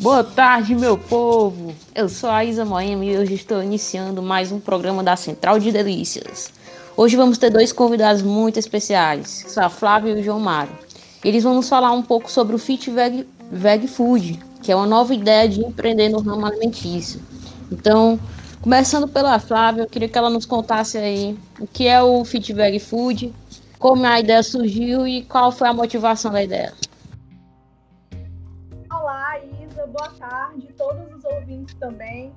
Boa 0.00 0.22
tarde, 0.22 0.74
meu 0.74 0.98
povo! 0.98 1.74
Eu 1.94 2.08
sou 2.08 2.28
a 2.28 2.44
Isa 2.44 2.64
Moema 2.64 3.04
e 3.04 3.16
hoje 3.16 3.34
estou 3.34 3.62
iniciando 3.62 4.22
mais 4.22 4.52
um 4.52 4.60
programa 4.60 5.02
da 5.02 5.16
Central 5.16 5.58
de 5.58 5.72
Delícias. 5.72 6.52
Hoje 6.96 7.16
vamos 7.16 7.38
ter 7.38 7.50
dois 7.50 7.72
convidados 7.72 8.20
muito 8.20 8.58
especiais, 8.58 9.56
a 9.56 9.68
Flávia 9.68 10.10
e 10.12 10.20
o 10.20 10.22
João 10.22 10.38
Mário. 10.38 10.72
Eles 11.24 11.42
vão 11.42 11.54
nos 11.54 11.68
falar 11.68 11.90
um 11.92 12.02
pouco 12.02 12.30
sobre 12.30 12.54
o 12.54 12.58
Fit 12.58 12.90
Veg, 12.90 13.26
Veg 13.50 13.86
Food, 13.88 14.38
que 14.62 14.70
é 14.70 14.76
uma 14.76 14.86
nova 14.86 15.14
ideia 15.14 15.48
de 15.48 15.60
empreender 15.60 16.10
no 16.10 16.20
ramo 16.20 16.44
alimentício. 16.44 17.20
Então, 17.72 18.20
começando 18.60 19.08
pela 19.08 19.38
Flávia, 19.38 19.82
eu 19.82 19.88
queria 19.88 20.08
que 20.08 20.18
ela 20.18 20.28
nos 20.28 20.44
contasse 20.44 20.98
aí 20.98 21.36
o 21.58 21.66
que 21.66 21.86
é 21.86 22.02
o 22.02 22.24
Fit 22.24 22.52
Veg 22.52 22.78
Food, 22.78 23.34
como 23.78 24.04
a 24.06 24.20
ideia 24.20 24.42
surgiu 24.42 25.06
e 25.08 25.22
qual 25.22 25.50
foi 25.50 25.68
a 25.68 25.72
motivação 25.72 26.30
da 26.30 26.44
ideia. 26.44 26.74
Boa 29.94 30.10
tarde, 30.18 30.72
todos 30.76 31.14
os 31.14 31.24
ouvintes 31.24 31.72
também. 31.76 32.34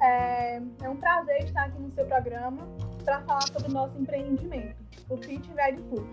É, 0.00 0.62
é 0.82 0.88
um 0.88 0.96
prazer 0.96 1.42
estar 1.42 1.64
aqui 1.64 1.80
no 1.80 1.90
seu 1.90 2.06
programa 2.06 2.62
para 3.04 3.20
falar 3.22 3.42
sobre 3.42 3.68
o 3.68 3.72
nosso 3.72 3.98
empreendimento, 3.98 4.76
o 5.08 5.16
Fit 5.16 5.50
Veg 5.52 5.78
Food. 5.88 6.06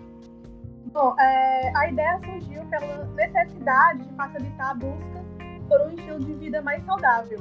Bom, 0.92 1.16
é, 1.20 1.72
a 1.76 1.88
ideia 1.88 2.20
surgiu 2.20 2.66
pela 2.66 3.06
necessidade 3.06 4.04
de 4.04 4.16
facilitar 4.16 4.72
a 4.72 4.74
busca 4.74 5.24
por 5.68 5.80
um 5.82 5.90
estilo 5.92 6.20
de 6.20 6.34
vida 6.34 6.62
mais 6.62 6.84
saudável, 6.86 7.40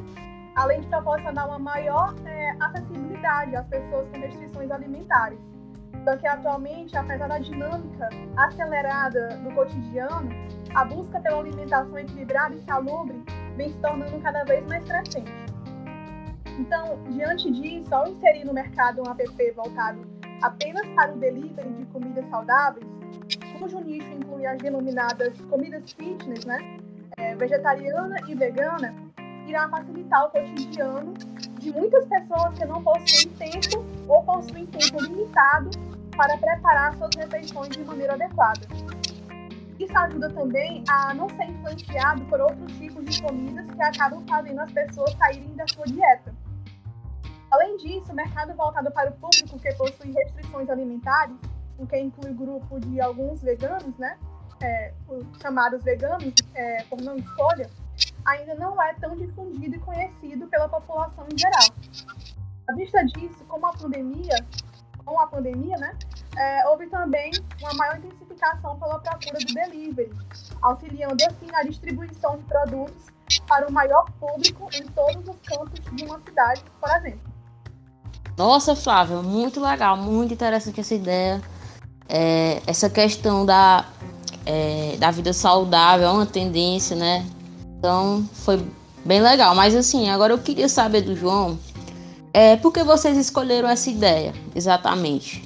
além 0.54 0.82
de 0.82 0.88
proporcionar 0.88 1.48
uma 1.48 1.58
maior 1.58 2.14
é, 2.26 2.50
acessibilidade 2.60 3.56
às 3.56 3.66
pessoas 3.66 4.08
com 4.08 4.20
restrições 4.20 4.70
alimentares. 4.70 5.38
Só 6.04 6.16
que 6.16 6.26
atualmente, 6.26 6.96
apesar 6.96 7.28
da 7.28 7.38
dinâmica 7.38 8.08
acelerada 8.36 9.36
do 9.36 9.54
cotidiano, 9.54 10.30
a 10.74 10.84
busca 10.84 11.20
pela 11.20 11.38
alimentação 11.38 11.96
equilibrada 11.96 12.54
e 12.54 12.62
salubre 12.62 13.22
vem 13.56 13.70
se 13.70 13.78
tornando 13.78 14.18
cada 14.20 14.42
vez 14.44 14.66
mais 14.66 14.84
crescente. 14.84 15.32
Então, 16.58 16.98
diante 17.10 17.50
disso, 17.50 17.94
ao 17.94 18.08
inserir 18.08 18.44
no 18.44 18.52
mercado 18.52 19.02
um 19.02 19.10
app 19.10 19.50
voltado 19.52 20.00
apenas 20.42 20.86
para 20.88 21.12
o 21.12 21.18
delivery 21.18 21.72
de 21.72 21.84
comidas 21.86 22.28
saudáveis, 22.30 22.86
cujo 23.58 23.78
nicho 23.80 24.08
inclui 24.08 24.44
as 24.44 24.58
denominadas 24.58 25.40
comidas 25.42 25.92
fitness, 25.92 26.44
né, 26.44 26.58
é, 27.16 27.34
vegetariana 27.36 28.16
e 28.26 28.34
vegana, 28.34 28.92
irá 29.46 29.68
facilitar 29.68 30.26
o 30.26 30.30
cotidiano 30.30 31.14
de 31.60 31.72
muitas 31.72 32.04
pessoas 32.06 32.58
que 32.58 32.64
não 32.64 32.82
possuem 32.82 33.32
tempo 33.34 33.84
ou 34.08 34.22
possuem 34.24 34.66
tempo 34.66 35.00
limitado 35.00 35.70
para 36.16 36.36
preparar 36.38 36.96
suas 36.96 37.10
refeições 37.16 37.70
de 37.70 37.84
maneira 37.84 38.14
adequada. 38.14 38.60
Isso 39.78 39.98
ajuda 39.98 40.30
também 40.30 40.84
a 40.88 41.12
não 41.14 41.28
ser 41.30 41.44
influenciado 41.44 42.24
por 42.26 42.40
outros 42.40 42.72
tipos 42.78 43.04
de 43.04 43.22
comidas 43.22 43.68
que 43.68 43.82
acabam 43.82 44.24
fazendo 44.28 44.60
as 44.60 44.70
pessoas 44.70 45.12
saírem 45.14 45.54
da 45.56 45.66
sua 45.66 45.84
dieta. 45.86 46.34
Além 47.50 47.76
disso, 47.78 48.12
o 48.12 48.14
mercado 48.14 48.54
voltado 48.54 48.90
para 48.92 49.10
o 49.10 49.12
público 49.14 49.58
que 49.58 49.74
possui 49.74 50.12
restrições 50.12 50.70
alimentares, 50.70 51.36
o 51.78 51.86
que 51.86 51.98
inclui 51.98 52.30
o 52.30 52.34
grupo 52.34 52.80
de 52.80 53.00
alguns 53.00 53.42
veganos, 53.42 53.96
né, 53.98 54.16
é, 54.62 54.94
chamados 55.40 55.82
veganos, 55.82 56.32
é, 56.54 56.84
por 56.84 57.00
não 57.00 57.16
escolha, 57.16 57.68
ainda 58.24 58.54
não 58.54 58.80
é 58.80 58.94
tão 58.94 59.16
difundido 59.16 59.76
e 59.76 59.78
conhecido 59.80 60.46
pela 60.46 60.68
população 60.68 61.26
em 61.32 61.36
geral. 61.36 61.68
À 62.68 62.74
vista 62.74 63.04
disso, 63.04 63.44
como 63.48 63.66
a 63.66 63.72
pandemia, 63.72 64.36
com 65.12 65.20
a 65.20 65.26
pandemia, 65.26 65.76
né, 65.76 65.94
é, 66.36 66.66
houve 66.68 66.86
também 66.86 67.30
uma 67.60 67.74
maior 67.74 67.98
intensificação 67.98 68.78
pela 68.78 68.98
procura 68.98 69.38
do 69.38 69.52
delivery, 69.52 70.10
auxiliando 70.62 71.22
assim 71.24 71.46
na 71.52 71.62
distribuição 71.62 72.38
de 72.38 72.44
produtos 72.44 73.06
para 73.46 73.68
o 73.68 73.72
maior 73.72 74.10
público 74.18 74.68
em 74.72 74.82
todos 74.88 75.28
os 75.28 75.36
cantos 75.46 75.80
de 75.92 76.04
uma 76.04 76.18
cidade, 76.20 76.62
por 76.80 76.90
exemplo. 76.96 77.20
Nossa, 78.38 78.74
Flávia, 78.74 79.18
muito 79.18 79.60
legal, 79.60 79.96
muito 79.96 80.32
interessante 80.32 80.80
essa 80.80 80.94
ideia. 80.94 81.42
É, 82.08 82.62
essa 82.66 82.88
questão 82.88 83.44
da, 83.44 83.84
é, 84.46 84.96
da 84.98 85.10
vida 85.10 85.34
saudável 85.34 86.08
é 86.08 86.10
uma 86.10 86.26
tendência, 86.26 86.96
né? 86.96 87.26
Então 87.78 88.26
foi 88.32 88.66
bem 89.04 89.20
legal. 89.20 89.54
Mas 89.54 89.74
assim, 89.76 90.08
agora 90.08 90.32
eu 90.32 90.38
queria 90.38 90.68
saber 90.68 91.02
do 91.02 91.14
João, 91.14 91.58
é, 92.32 92.56
por 92.56 92.72
que 92.72 92.82
vocês 92.82 93.16
escolheram 93.16 93.68
essa 93.68 93.90
ideia, 93.90 94.32
exatamente? 94.54 95.42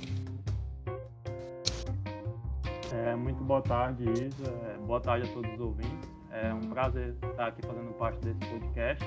É, 2.93 3.15
muito 3.15 3.43
boa 3.43 3.63
tarde, 3.63 4.05
Isa. 4.05 4.51
É, 4.69 4.77
boa 4.79 5.01
tarde 5.01 5.29
a 5.29 5.33
todos 5.33 5.53
os 5.55 5.61
ouvintes. 5.61 6.09
É 6.31 6.53
um 6.53 6.61
prazer 6.69 7.15
estar 7.31 7.49
aqui 7.49 7.63
fazendo 7.67 7.93
parte 7.95 8.19
desse 8.21 8.39
podcast. 8.39 9.05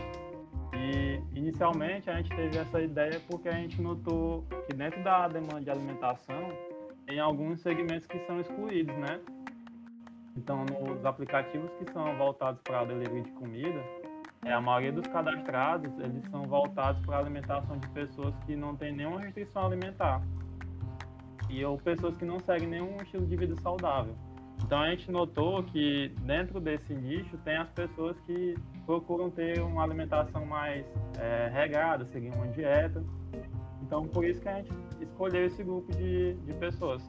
E 0.73 1.21
inicialmente 1.35 2.09
a 2.09 2.17
gente 2.17 2.29
teve 2.35 2.57
essa 2.57 2.81
ideia 2.81 3.21
porque 3.27 3.49
a 3.49 3.53
gente 3.53 3.81
notou 3.81 4.45
que 4.67 4.75
dentro 4.75 5.03
da 5.03 5.27
demanda 5.27 5.61
de 5.61 5.69
alimentação 5.69 6.51
tem 7.05 7.19
alguns 7.19 7.61
segmentos 7.61 8.05
que 8.07 8.19
são 8.25 8.39
excluídos, 8.39 8.95
né? 8.97 9.19
Então, 10.37 10.63
nos 10.65 11.03
aplicativos 11.05 11.69
que 11.73 11.91
são 11.91 12.15
voltados 12.17 12.61
para 12.63 12.85
delivery 12.85 13.23
de 13.23 13.31
comida, 13.31 13.83
é, 14.49 14.53
a 14.53 14.59
maioria 14.59 14.91
dos 14.91 15.05
cadastrados 15.07 15.91
eles 15.99 16.23
são 16.31 16.43
voltados 16.43 17.05
para 17.05 17.17
a 17.17 17.19
alimentação 17.19 17.77
de 17.77 17.87
pessoas 17.89 18.33
que 18.47 18.55
não 18.55 18.75
têm 18.75 18.95
nenhuma 18.95 19.21
restrição 19.21 19.67
alimentar 19.67 20.23
e 21.49 21.63
ou 21.63 21.77
pessoas 21.77 22.17
que 22.17 22.25
não 22.25 22.39
seguem 22.39 22.67
nenhum 22.67 22.97
estilo 22.97 23.25
de 23.27 23.35
vida 23.35 23.55
saudável. 23.61 24.15
Então 24.63 24.81
a 24.81 24.89
gente 24.89 25.09
notou 25.11 25.63
que 25.63 26.11
dentro 26.21 26.59
desse 26.59 26.93
nicho 26.93 27.37
tem 27.45 27.57
as 27.57 27.69
pessoas 27.69 28.17
que 28.25 28.55
procuram 28.85 29.29
ter 29.29 29.59
uma 29.61 29.83
alimentação 29.83 30.45
mais 30.45 30.83
é, 31.19 31.49
regada, 31.53 32.05
seguir 32.11 32.29
uma 32.29 32.47
dieta. 32.47 33.03
Então 33.83 34.07
por 34.07 34.25
isso 34.25 34.41
que 34.41 34.49
a 34.49 34.55
gente 34.55 34.71
escolheu 34.99 35.45
esse 35.45 35.63
grupo 35.63 35.91
de, 35.93 36.33
de 36.33 36.53
pessoas. 36.53 37.03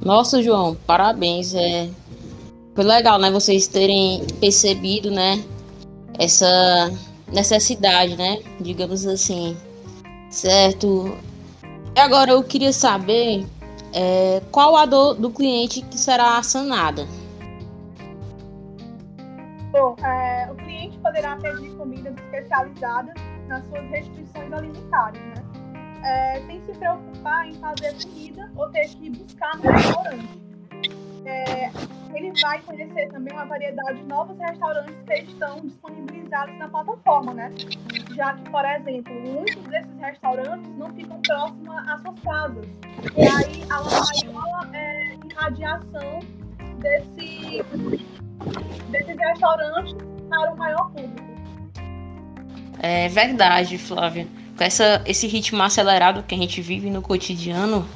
Nossa, 0.00 0.42
João, 0.42 0.74
parabéns. 0.86 1.54
É... 1.54 1.90
Foi 2.74 2.84
legal, 2.84 3.18
né? 3.18 3.30
Vocês 3.30 3.66
terem 3.66 4.26
percebido, 4.40 5.10
né? 5.10 5.44
Essa 6.18 6.92
necessidade, 7.32 8.16
né? 8.16 8.38
Digamos 8.60 9.06
assim. 9.06 9.56
Certo? 10.30 11.16
E 11.94 12.00
agora 12.00 12.32
eu 12.32 12.42
queria 12.42 12.72
saber 12.72 13.46
é, 13.92 14.40
qual 14.50 14.76
a 14.76 14.86
dor 14.86 15.14
do 15.14 15.30
cliente 15.30 15.82
que 15.82 15.98
será 15.98 16.42
sanada? 16.42 17.06
Bom, 19.70 19.96
é, 20.04 20.50
o 20.50 20.54
cliente 20.54 20.98
poderá 20.98 21.36
pedir 21.36 21.70
comidas 21.76 22.14
especializadas 22.14 23.14
nas 23.48 23.64
suas 23.66 23.88
restrições 23.90 24.52
alimentares, 24.52 25.20
né? 25.20 25.34
É, 26.04 26.42
sem 26.46 26.60
se 26.66 26.72
preocupar 26.72 27.48
em 27.48 27.54
fazer 27.54 27.94
comida 28.02 28.50
ou 28.56 28.68
ter 28.70 28.88
que 28.88 29.10
buscar 29.10 29.56
no 29.56 29.70
restaurante. 29.70 30.42
É, 31.24 31.70
vai 32.40 32.60
conhecer 32.62 33.08
também 33.10 33.32
uma 33.32 33.44
variedade 33.44 33.98
de 33.98 34.04
novos 34.04 34.38
restaurantes 34.38 34.94
que 35.06 35.14
estão 35.14 35.60
disponibilizados 35.60 36.58
na 36.58 36.68
plataforma, 36.68 37.34
né? 37.34 37.52
Já 38.14 38.34
que, 38.34 38.50
por 38.50 38.64
exemplo, 38.64 39.12
muitos 39.20 39.62
desses 39.64 39.98
restaurantes 40.00 40.70
não 40.76 40.92
ficam 40.94 41.20
próximos 41.20 41.88
às 41.88 42.00
suas 42.02 42.20
casas. 42.20 42.66
E 43.16 43.22
aí 43.22 43.64
há 43.70 43.80
uma 43.80 44.40
maior 44.40 44.68
é, 44.74 45.16
irradiação 45.30 46.20
desse, 46.78 47.62
desses 48.90 49.16
restaurantes 49.16 49.94
para 50.28 50.52
o 50.52 50.56
maior 50.56 50.90
público. 50.90 51.32
É 52.78 53.08
verdade, 53.08 53.78
Flávia. 53.78 54.26
Com 54.56 54.64
essa, 54.64 55.02
esse 55.06 55.26
ritmo 55.26 55.62
acelerado 55.62 56.22
que 56.22 56.34
a 56.34 56.38
gente 56.38 56.60
vive 56.60 56.90
no 56.90 57.00
cotidiano, 57.00 57.86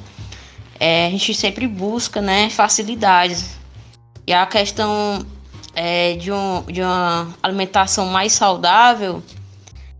é, 0.79 1.07
a 1.07 1.09
gente 1.09 1.33
sempre 1.33 1.67
busca 1.67 2.21
né, 2.21 2.49
facilidades. 2.49 3.56
E 4.27 4.33
a 4.33 4.45
questão 4.45 5.25
é, 5.73 6.15
de, 6.15 6.33
um, 6.33 6.61
de 6.63 6.81
uma 6.81 7.33
alimentação 7.41 8.07
mais 8.07 8.33
saudável 8.33 9.23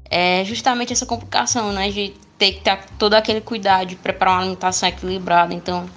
é 0.10 0.44
justamente 0.44 0.92
essa 0.92 1.06
complicação, 1.06 1.72
né? 1.72 1.90
De 1.90 2.14
ter 2.38 2.52
que 2.52 2.62
ter 2.62 2.78
todo 3.00 3.14
aquele 3.14 3.40
cuidado 3.40 3.88
de 3.88 3.96
preparar 3.96 4.36
uma 4.36 4.42
alimentação 4.42 4.90
equilibrada. 4.90 5.54
Então, 5.54 5.90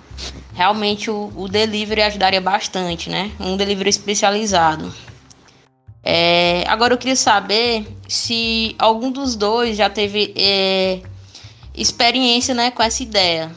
realmente 0.54 1.10
o, 1.10 1.32
o 1.34 1.48
delivery 1.48 2.02
ajudaria 2.02 2.40
bastante, 2.40 3.10
né? 3.10 3.32
Um 3.40 3.56
delivery 3.56 3.90
especializado. 3.90 4.94
É, 6.02 6.64
agora 6.66 6.94
eu 6.94 6.98
queria 6.98 7.16
saber 7.16 7.86
se 8.08 8.74
algum 8.78 9.10
dos 9.10 9.36
dois 9.36 9.76
já 9.76 9.90
teve 9.90 10.32
é, 10.36 11.00
experiência 11.74 12.54
né, 12.54 12.70
com 12.70 12.82
essa 12.82 13.02
ideia. 13.02 13.50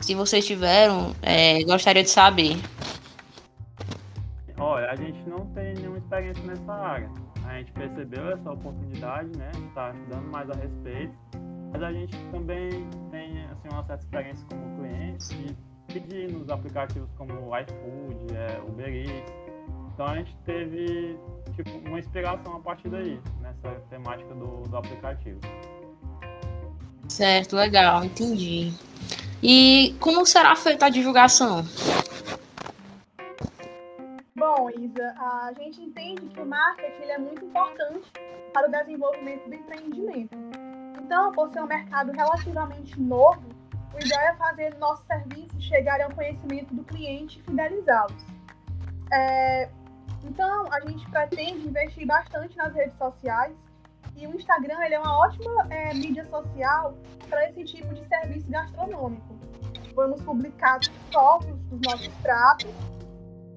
Se 0.00 0.14
vocês 0.14 0.46
tiveram, 0.46 1.14
é, 1.22 1.62
gostaria 1.64 2.02
de 2.02 2.10
saber. 2.10 2.58
A 4.90 4.96
gente 4.96 5.22
não 5.28 5.46
tem 5.54 5.72
nenhuma 5.74 5.98
experiência 5.98 6.42
nessa 6.42 6.72
área. 6.72 7.08
A 7.44 7.58
gente 7.58 7.70
percebeu 7.70 8.32
essa 8.32 8.50
oportunidade, 8.50 9.30
né? 9.38 9.48
Está 9.68 9.92
estudando 9.92 10.32
mais 10.32 10.50
a 10.50 10.54
respeito. 10.54 11.14
Mas 11.72 11.80
a 11.80 11.92
gente 11.92 12.18
também 12.32 12.70
tem 13.12 13.44
assim, 13.44 13.68
uma 13.70 13.84
certa 13.84 14.02
experiência 14.02 14.44
como 14.48 14.78
cliente 14.80 15.56
e 15.88 15.92
pedir 15.92 16.32
nos 16.32 16.48
aplicativos 16.50 17.08
como 17.16 17.32
o 17.34 17.56
iFood, 17.56 18.34
é, 18.34 18.60
Uber 18.68 18.88
Eats. 18.88 19.32
Então 19.94 20.06
a 20.06 20.16
gente 20.16 20.36
teve 20.44 21.16
tipo, 21.54 21.70
uma 21.88 22.00
inspiração 22.00 22.56
a 22.56 22.58
partir 22.58 22.88
daí, 22.88 23.20
nessa 23.40 23.70
temática 23.90 24.34
do, 24.34 24.62
do 24.62 24.76
aplicativo. 24.76 25.38
Certo, 27.08 27.54
legal, 27.54 28.04
entendi. 28.04 28.72
E 29.40 29.94
como 30.00 30.26
será 30.26 30.56
feita 30.56 30.86
a 30.86 30.88
divulgação? 30.88 31.64
Bom, 34.60 34.68
Isa, 34.78 35.14
a 35.16 35.54
gente 35.54 35.80
entende 35.80 36.28
que 36.28 36.38
o 36.38 36.44
marketing 36.44 37.04
é 37.04 37.16
muito 37.16 37.42
importante 37.46 38.12
para 38.52 38.68
o 38.68 38.70
desenvolvimento 38.70 39.48
do 39.48 39.54
empreendimento. 39.54 40.36
Então, 41.02 41.32
por 41.32 41.48
ser 41.48 41.62
um 41.62 41.66
mercado 41.66 42.12
relativamente 42.12 43.00
novo, 43.00 43.40
o 43.94 44.04
ideal 44.04 44.20
é 44.20 44.34
fazer 44.34 44.76
nossos 44.76 45.06
serviços 45.06 45.64
chegarem 45.64 46.04
ao 46.04 46.12
conhecimento 46.12 46.74
do 46.74 46.84
cliente 46.84 47.38
e 47.38 47.42
fidelizá-los. 47.42 48.22
É, 49.10 49.70
então, 50.24 50.70
a 50.70 50.80
gente 50.80 51.10
pretende 51.10 51.66
investir 51.66 52.06
bastante 52.06 52.54
nas 52.58 52.74
redes 52.74 52.98
sociais 52.98 53.56
e 54.14 54.26
o 54.26 54.36
Instagram 54.36 54.78
ele 54.84 54.96
é 54.96 55.00
uma 55.00 55.20
ótima 55.20 55.68
é, 55.70 55.94
mídia 55.94 56.26
social 56.26 56.98
para 57.30 57.48
esse 57.48 57.64
tipo 57.64 57.94
de 57.94 58.06
serviço 58.06 58.46
gastronômico. 58.50 59.38
Vamos 59.94 60.20
publicar 60.20 60.80
fotos 61.10 61.48
dos 61.70 61.80
nossos 61.80 62.08
pratos, 62.18 62.68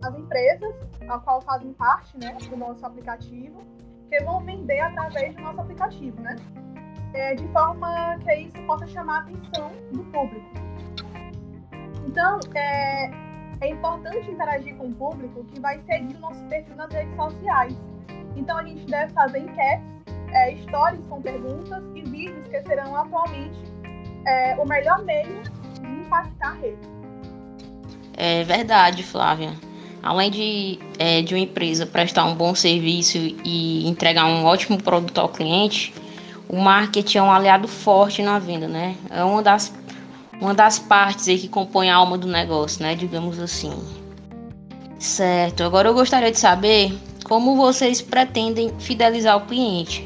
as 0.04 0.16
empresas, 0.16 0.76
a 1.08 1.20
qual 1.20 1.42
fazem 1.42 1.74
parte 1.74 2.18
né, 2.18 2.36
do 2.50 2.58
nosso 2.58 2.86
aplicativo, 2.86 3.62
que 4.10 4.24
vão 4.24 4.40
vender 4.42 4.80
através 4.80 5.36
do 5.36 5.42
nosso 5.42 5.62
aplicativo, 5.62 6.22
né? 6.22 6.36
é, 7.14 7.36
de 7.36 7.48
forma 7.50 8.18
que 8.24 8.34
isso 8.36 8.58
possa 8.66 8.88
chamar 8.88 9.18
a 9.18 9.20
atenção 9.20 9.72
do 9.92 10.04
público. 10.06 10.50
Então, 12.06 12.40
é, 12.56 13.10
é 13.62 13.70
importante 13.70 14.30
interagir 14.30 14.76
com 14.76 14.88
o 14.88 14.94
público 14.94 15.44
que 15.46 15.60
vai 15.60 15.80
seguir 15.82 16.16
o 16.16 16.20
nosso 16.20 16.44
perfil 16.46 16.76
nas 16.76 16.92
redes 16.92 17.16
sociais. 17.16 17.76
Então, 18.36 18.58
a 18.58 18.64
gente 18.64 18.86
deve 18.86 19.14
fazer 19.14 19.40
enquetes, 19.40 20.04
é, 20.32 20.56
stories 20.58 21.06
com 21.08 21.22
perguntas 21.22 21.84
e 21.96 22.02
vídeos 22.02 22.48
que 22.48 22.62
serão 22.64 22.96
atualmente 22.96 23.62
é, 24.26 24.56
o 24.58 24.66
melhor 24.66 25.04
meio 25.04 25.42
de 25.44 25.88
impactar 25.88 26.50
a 26.50 26.54
rede. 26.54 26.94
É 28.16 28.44
verdade, 28.44 29.04
Flávia. 29.04 29.52
Além 30.04 30.30
de, 30.30 30.80
é, 31.00 31.22
de 31.22 31.34
uma 31.34 31.40
empresa 31.40 31.86
prestar 31.86 32.26
um 32.26 32.36
bom 32.36 32.54
serviço 32.54 33.18
e 33.18 33.88
entregar 33.88 34.26
um 34.26 34.44
ótimo 34.44 34.78
produto 34.78 35.18
ao 35.18 35.30
cliente, 35.30 35.94
o 36.50 36.58
marketing 36.58 37.20
é 37.20 37.24
um 37.24 37.32
aliado 37.32 37.70
forte 37.70 38.22
na 38.22 38.38
venda, 38.38 38.68
né? 38.68 38.96
É 39.10 39.24
uma 39.24 39.42
das, 39.42 39.74
uma 40.42 40.54
das 40.54 40.78
partes 40.78 41.30
aí 41.30 41.40
que 41.40 41.48
compõe 41.48 41.90
a 41.90 41.96
alma 41.96 42.18
do 42.18 42.28
negócio, 42.28 42.84
né? 42.84 42.96
Digamos 42.96 43.40
assim. 43.40 43.72
Certo. 45.00 45.64
Agora 45.64 45.88
eu 45.88 45.94
gostaria 45.94 46.32
de 46.32 46.38
saber 46.38 46.94
como 47.24 47.56
vocês 47.56 48.02
pretendem 48.02 48.74
fidelizar 48.80 49.38
o 49.38 49.42
cliente. 49.48 50.06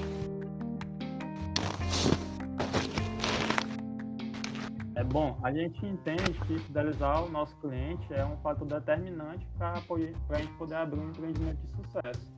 A 5.47 5.51
gente 5.53 5.85
entende 5.85 6.33
que 6.45 6.59
fidelizar 6.59 7.23
o 7.23 7.29
nosso 7.29 7.55
cliente 7.61 8.13
é 8.13 8.25
um 8.25 8.35
fator 8.39 8.67
determinante 8.67 9.47
para 9.57 9.75
a 9.75 10.37
gente 10.37 10.51
poder 10.57 10.75
abrir 10.75 10.99
um 10.99 11.07
empreendimento 11.07 11.57
de 11.65 11.71
sucesso. 11.77 12.33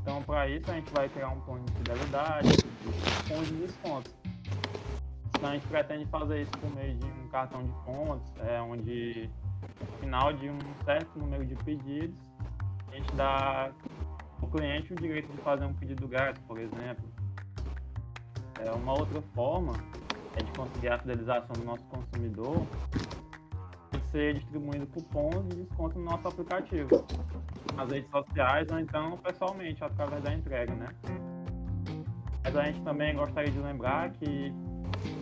Então, 0.00 0.22
para 0.22 0.48
isso, 0.48 0.70
a 0.70 0.74
gente 0.74 0.92
vai 0.92 1.08
criar 1.08 1.30
um 1.30 1.40
plano 1.40 1.64
de 1.64 1.72
fidelidade, 1.72 2.48
um 2.86 3.28
plano 3.28 3.44
de 3.46 3.54
descontos. 3.54 4.14
Então, 5.36 5.50
a 5.50 5.54
gente 5.54 5.66
pretende 5.66 6.06
fazer 6.06 6.42
isso 6.42 6.52
por 6.52 6.72
meio 6.76 6.94
de 6.98 7.04
um 7.04 7.28
cartão 7.30 7.64
de 7.64 7.72
pontos, 7.84 8.32
é, 8.38 8.62
onde, 8.62 9.28
no 9.80 9.98
final 9.98 10.32
de 10.32 10.48
um 10.48 10.58
certo 10.84 11.18
número 11.18 11.44
de 11.44 11.56
pedidos, 11.64 12.16
a 12.92 12.94
gente 12.94 13.12
dá 13.16 13.72
ao 14.40 14.48
cliente 14.48 14.92
o 14.92 14.96
direito 14.96 15.32
de 15.32 15.38
fazer 15.38 15.64
um 15.64 15.74
pedido 15.74 16.06
grátis, 16.06 16.40
por 16.42 16.60
exemplo. 16.60 17.04
É, 18.60 18.70
uma 18.70 18.92
outra 18.92 19.20
forma 19.34 19.72
é 20.36 20.42
de 20.42 20.52
conseguir 20.52 20.88
a 20.88 20.98
fidelização 20.98 21.54
do 21.56 21.64
nosso 21.64 21.84
consumidor 21.84 22.66
ser 24.12 24.34
distribuindo 24.34 24.86
cupons 24.88 25.48
de 25.48 25.64
desconto 25.64 25.98
no 25.98 26.04
nosso 26.04 26.28
aplicativo, 26.28 26.88
nas 27.74 27.90
redes 27.90 28.10
sociais 28.10 28.68
ou 28.70 28.78
então 28.78 29.16
pessoalmente, 29.18 29.82
através 29.82 30.22
da 30.22 30.34
entrega, 30.34 30.74
né? 30.74 30.88
Mas 32.44 32.56
a 32.56 32.64
gente 32.64 32.80
também 32.82 33.16
gostaria 33.16 33.50
de 33.50 33.58
lembrar 33.58 34.10
que 34.10 34.52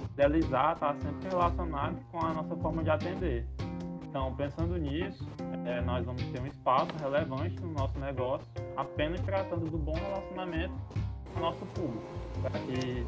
fidelizar 0.08 0.72
está 0.74 0.94
sempre 0.94 1.28
relacionado 1.28 1.96
com 2.10 2.18
a 2.18 2.34
nossa 2.34 2.56
forma 2.56 2.82
de 2.82 2.90
atender. 2.90 3.46
Então, 4.02 4.34
pensando 4.34 4.76
nisso, 4.76 5.24
é, 5.64 5.80
nós 5.82 6.04
vamos 6.04 6.22
ter 6.24 6.40
um 6.40 6.46
espaço 6.46 6.90
relevante 7.00 7.60
no 7.62 7.72
nosso 7.72 7.96
negócio, 8.00 8.46
apenas 8.76 9.20
tratando 9.20 9.70
do 9.70 9.78
bom 9.78 9.94
relacionamento 9.94 10.74
com 11.32 11.38
o 11.38 11.42
nosso 11.42 11.64
público, 11.66 12.04
para 12.42 12.58
que 12.58 13.06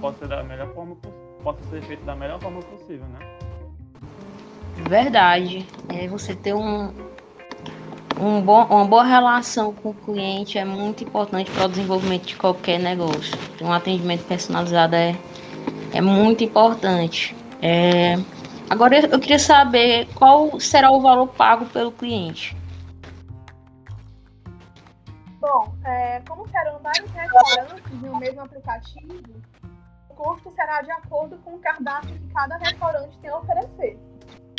possa 0.00 0.18
ser 0.18 0.28
da 0.28 0.42
melhor 0.42 0.72
forma 0.74 0.96
possa 1.42 1.62
ser 1.70 1.82
feito 1.82 2.04
da 2.04 2.14
melhor 2.14 2.40
forma 2.40 2.60
possível, 2.60 3.06
né? 3.06 3.18
Verdade. 4.88 5.66
É, 5.88 6.08
você 6.08 6.34
ter 6.34 6.54
um, 6.54 6.92
um 8.18 8.40
bom, 8.42 8.64
uma 8.64 8.84
boa 8.84 9.04
relação 9.04 9.72
com 9.72 9.90
o 9.90 9.94
cliente 9.94 10.58
é 10.58 10.64
muito 10.64 11.04
importante 11.04 11.50
para 11.50 11.66
o 11.66 11.68
desenvolvimento 11.68 12.26
de 12.26 12.36
qualquer 12.36 12.78
negócio. 12.78 13.36
Um 13.60 13.72
atendimento 13.72 14.24
personalizado 14.26 14.94
é, 14.94 15.16
é 15.92 16.00
muito 16.00 16.44
importante. 16.44 17.36
É, 17.62 18.16
agora 18.68 18.98
eu 19.06 19.20
queria 19.20 19.38
saber 19.38 20.06
qual 20.14 20.58
será 20.60 20.90
o 20.90 21.00
valor 21.00 21.28
pago 21.28 21.66
pelo 21.66 21.92
cliente. 21.92 22.56
Bom, 25.40 25.74
é, 25.84 26.20
como 26.28 26.46
serão 26.48 26.78
vários 26.80 27.10
restaurantes 27.10 28.02
no 28.02 28.18
mesmo 28.18 28.42
aplicativo, 28.42 29.22
custo 30.20 30.50
será 30.54 30.82
de 30.82 30.90
acordo 30.90 31.38
com 31.38 31.54
o 31.54 31.58
cardápio 31.58 32.14
que 32.14 32.34
cada 32.34 32.56
restaurante 32.58 33.18
tem 33.20 33.30
a 33.30 33.38
oferecer. 33.38 33.98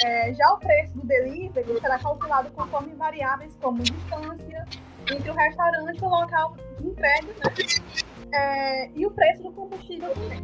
É, 0.04 0.34
já 0.34 0.54
o 0.54 0.58
preço 0.58 0.94
do 0.96 1.06
delivery 1.06 1.80
será 1.80 2.00
calculado 2.00 2.50
conforme 2.52 2.96
variáveis 2.96 3.56
como 3.62 3.84
distância 3.84 4.66
entre 5.12 5.30
o 5.30 5.34
restaurante 5.34 6.00
e 6.00 6.04
o 6.04 6.10
local 6.10 6.56
de 6.80 6.88
entrega, 6.88 7.28
né? 7.28 7.54
É, 8.34 8.90
e 8.96 9.06
o 9.06 9.12
preço 9.12 9.44
do 9.44 9.52
combustível 9.52 10.12
também. 10.13 10.40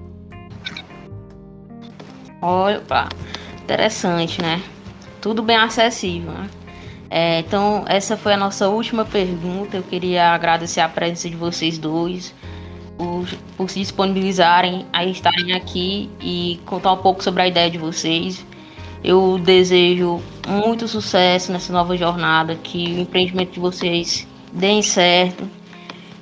Opa, 2.42 3.10
interessante, 3.64 4.42
né? 4.42 4.62
Tudo 5.20 5.42
bem 5.42 5.58
acessível, 5.58 6.32
né? 6.32 6.50
É, 7.10 7.40
então, 7.40 7.86
essa 7.88 8.16
foi 8.16 8.34
a 8.34 8.38
nossa 8.38 8.68
última 8.70 9.06
pergunta. 9.06 9.78
Eu 9.78 9.84
queria 9.84 10.34
agradecer 10.34 10.82
a 10.82 10.90
presença 10.90 11.30
de 11.30 11.36
vocês 11.36 11.80
dois 11.80 12.36
por, 13.28 13.38
por 13.58 13.70
se 13.70 13.80
disponibilizarem 13.80 14.86
a 14.94 15.04
estarem 15.06 15.54
aqui 15.54 16.10
e 16.22 16.60
contar 16.66 16.94
um 16.94 16.98
pouco 16.98 17.24
sobre 17.24 17.44
a 17.44 17.48
ideia 17.48 17.70
de 17.70 17.78
vocês. 17.78 18.46
Eu 19.04 19.38
desejo 19.38 20.22
muito 20.48 20.88
sucesso 20.88 21.52
nessa 21.52 21.72
nova 21.72 21.96
jornada, 21.98 22.56
que 22.56 22.86
o 22.94 23.00
empreendimento 23.00 23.52
de 23.52 23.60
vocês 23.60 24.28
dê 24.52 24.82
certo 24.82 25.48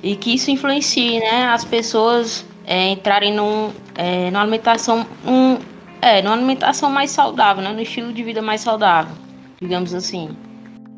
e 0.02 0.16
que 0.16 0.34
isso 0.34 0.50
influencie 0.50 1.18
né, 1.20 1.46
as 1.46 1.64
pessoas 1.64 2.44
é, 2.66 2.90
entrarem 2.90 3.34
num, 3.34 3.70
é, 3.94 4.30
numa 4.30 4.42
alimentação 4.42 5.06
um, 5.26 5.58
é, 6.02 6.20
numa 6.20 6.34
alimentação 6.34 6.90
mais 6.90 7.10
saudável, 7.10 7.62
né, 7.62 7.72
no 7.72 7.80
estilo 7.80 8.12
de 8.12 8.22
vida 8.22 8.42
mais 8.42 8.60
saudável, 8.60 9.14
digamos 9.60 9.94
assim. 9.94 10.36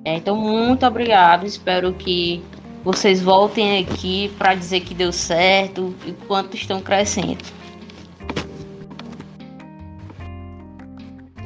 É, 0.05 0.17
então, 0.17 0.37
muito 0.37 0.87
obrigado. 0.87 1.45
Espero 1.45 1.93
que 1.93 2.43
vocês 2.85 3.23
voltem 3.23 3.85
aqui 3.85 4.35
para 4.39 4.55
dizer 4.55 4.81
que 4.81 4.95
deu 4.95 5.13
certo 5.13 5.95
e 6.07 6.13
quanto 6.13 6.57
estão 6.57 6.81
crescendo. 6.81 7.45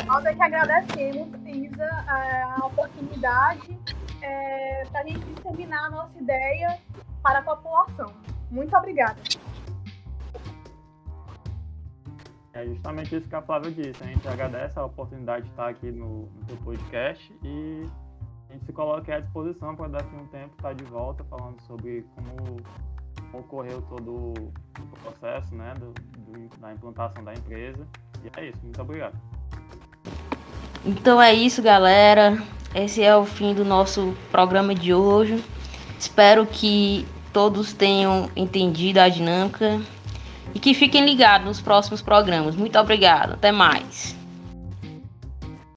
Nós 0.07 0.25
é 0.27 0.35
que 0.35 0.43
agradecemos, 0.43 1.29
Isa, 1.47 2.05
a 2.07 2.67
oportunidade 2.67 3.79
é, 4.21 4.85
para 4.91 5.01
a 5.01 5.07
gente 5.07 5.21
disseminar 5.21 5.87
a 5.87 5.91
nossa 5.91 6.19
ideia 6.19 6.79
para 7.23 7.39
a 7.39 7.43
população. 7.43 8.13
Muito 8.51 8.77
obrigada. 8.77 9.17
É 12.55 12.67
justamente 12.67 13.17
isso 13.17 13.27
que 13.27 13.35
a 13.35 13.41
Flávia 13.41 13.71
disse. 13.71 14.05
A 14.05 14.07
gente 14.07 14.29
agradece 14.29 14.79
a 14.79 14.85
oportunidade 14.85 15.45
de 15.45 15.51
estar 15.51 15.69
aqui 15.69 15.91
no, 15.91 16.27
no 16.27 16.47
seu 16.47 16.57
podcast 16.59 17.35
e 17.43 17.89
a 18.53 18.55
gente 18.55 18.67
se 18.67 18.73
coloca 18.73 19.15
à 19.15 19.19
disposição 19.19 19.75
para 19.75 19.89
daqui 19.89 20.15
a 20.15 20.23
um 20.23 20.27
tempo 20.27 20.53
estar 20.59 20.75
de 20.75 20.85
volta 20.85 21.25
falando 21.25 21.59
sobre 21.63 22.05
como 22.15 22.59
ocorreu 23.33 23.81
todo 23.89 24.35
o 24.35 24.53
processo 25.03 25.55
né, 25.55 25.73
do, 25.79 25.95
do, 26.21 26.61
da 26.61 26.71
implantação 26.71 27.25
da 27.25 27.33
empresa. 27.33 27.87
E 28.23 28.39
é 28.39 28.51
isso. 28.51 28.59
Muito 28.63 28.83
obrigado. 28.83 29.17
Então 30.85 31.21
é 31.21 31.33
isso, 31.33 31.63
galera. 31.63 32.43
Esse 32.75 33.03
é 33.03 33.17
o 33.17 33.25
fim 33.25 33.55
do 33.55 33.65
nosso 33.65 34.15
programa 34.31 34.75
de 34.75 34.93
hoje. 34.93 35.43
Espero 35.99 36.45
que 36.45 37.07
todos 37.33 37.73
tenham 37.73 38.29
entendido 38.37 39.01
a 39.01 39.09
dinâmica 39.09 39.81
e 40.55 40.61
que 40.61 40.75
fiquem 40.75 41.07
ligados 41.07 41.47
nos 41.47 41.61
próximos 41.61 42.03
programas. 42.03 42.55
Muito 42.55 42.79
obrigado. 42.79 43.33
Até 43.33 43.51
mais. 43.51 44.22